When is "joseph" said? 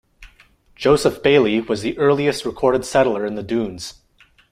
0.75-1.21